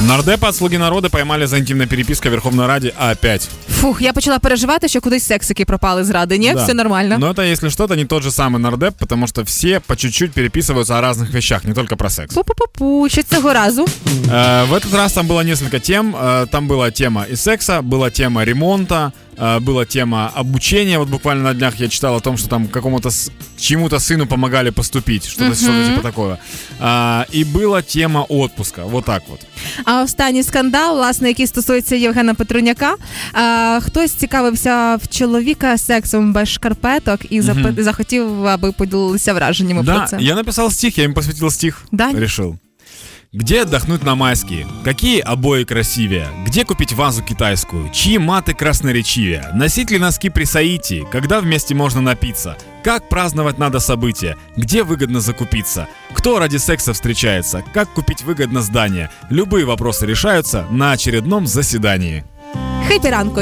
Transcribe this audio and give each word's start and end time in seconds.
Нардепа 0.00 0.48
от 0.48 0.56
«Слуги 0.56 0.76
народа» 0.78 1.10
поймали 1.10 1.44
за 1.46 1.58
интимной 1.58 1.86
перепиской 1.86 2.30
в 2.30 2.34
Верховной 2.34 2.66
Раде 2.66 2.94
опять. 2.96 3.50
Фух, 3.77 4.01
я 4.01 4.13
почала 4.13 4.39
переживати, 4.39 4.87
що 4.87 5.01
кудись 5.01 5.23
сексики 5.27 5.65
пропали 5.65 6.03
з 6.03 6.09
ради. 6.09 6.37
Ні, 6.37 6.53
Да. 6.55 6.63
все 6.63 6.73
нормально. 6.73 7.15
Но 7.19 7.31
это, 7.33 7.51
если 7.51 7.69
что-то, 7.69 7.95
не 7.95 8.05
тот 8.05 8.23
же 8.23 8.29
самый 8.29 8.57
нардеп, 8.59 8.93
потому 8.97 9.27
что 9.27 9.43
все 9.43 9.79
по 9.79 9.95
чуть-чуть 9.95 10.31
переписываются 10.31 10.93
о 10.93 11.01
разных 11.01 11.31
вещах, 11.35 11.65
не 11.65 11.73
только 11.73 11.95
про 11.95 12.09
секс. 12.09 12.35
Пу-пу-пу-пу, 12.35 13.09
що 13.09 13.23
цього 13.23 13.53
разу. 13.53 13.85
Э, 14.31 14.67
В 14.67 14.73
этот 14.73 14.95
раз 14.97 15.13
там 15.13 15.27
было 15.27 15.43
несколько 15.43 15.79
тем. 15.79 16.15
Э, 16.15 16.47
Там 16.47 16.67
была 16.69 16.91
тема 16.91 17.25
и 17.31 17.35
секса, 17.35 17.81
была 17.81 18.09
тема 18.11 18.45
ремонта, 18.45 19.11
э, 19.37 19.59
была 19.59 19.85
тема 19.85 20.31
обучения. 20.35 20.97
Вот 20.97 21.09
буквально 21.09 21.43
на 21.43 21.53
днях 21.53 21.73
я 21.79 21.87
читал 21.87 22.15
о 22.15 22.19
том, 22.19 22.37
что 22.37 22.47
там 22.49 22.67
какому-то 22.67 23.09
с- 23.09 23.31
чему-то 23.57 23.95
сыну 23.99 24.25
помогали 24.25 24.71
поступить, 24.71 25.27
что-то 25.29 25.55
что 25.55 25.65
типа 25.87 26.01
такое. 26.01 26.37
А, 26.79 27.25
И 27.35 27.43
была 27.45 27.81
тема 27.93 28.25
отпуска. 28.29 28.83
Вот 28.85 29.05
так 29.05 29.21
вот. 29.29 29.39
А 29.85 30.01
останній 30.03 30.43
скандал, 30.43 30.95
власне, 30.95 31.27
який 31.27 31.47
стосується 31.47 31.95
Євгена 31.95 32.33
Петруняка. 32.33 32.95
А, 33.67 33.79
хтось 33.83 34.11
цікавився 34.11 34.95
в 34.95 35.07
чоловіка 35.07 35.77
сексом 35.77 36.33
без 36.33 36.49
шкарпеток 36.49 37.19
і 37.31 37.41
запи- 37.41 37.81
захотів, 37.83 38.47
аби 38.47 38.71
поділилися 38.71 39.33
враженнями 39.33 39.83
про 39.83 39.93
Да, 39.93 40.05
це. 40.05 40.17
я 40.19 40.35
написал 40.35 40.69
стих, 40.71 40.97
я 40.97 41.03
им 41.03 41.13
посвятил 41.13 41.49
стих. 41.49 41.85
Да? 41.91 42.11
Решил. 42.13 42.55
Где 43.33 43.61
отдохнуть 43.61 44.03
на 44.03 44.15
майские? 44.15 44.67
Какие 44.83 45.19
обои 45.33 45.63
красивее? 45.65 46.27
Где 46.47 46.63
купить 46.63 46.93
вазу 46.93 47.21
китайскую? 47.23 47.89
Чьи 47.91 48.19
маты 48.19 48.53
красноречивее? 48.53 49.51
Носить 49.55 49.91
ли 49.91 49.99
носки 49.99 50.29
при 50.29 50.45
соитии? 50.45 51.05
Когда 51.11 51.39
вместе 51.39 51.75
можно 51.75 52.01
напиться? 52.01 52.55
Как 52.83 53.09
праздновать 53.09 53.59
надо 53.59 53.79
события? 53.79 54.35
Где 54.57 54.83
выгодно 54.83 55.19
закупиться? 55.19 55.87
Кто 56.13 56.39
ради 56.39 56.57
секса 56.59 56.91
встречается? 56.93 57.63
Как 57.73 57.89
купить 57.93 58.21
выгодно 58.21 58.61
здание? 58.61 59.09
Любые 59.31 59.65
вопросы 59.65 60.05
решаются 60.05 60.65
на 60.71 60.91
очередном 60.91 61.47
заседании. 61.47 62.23
Хейпі 62.87 63.09
ранку. 63.09 63.41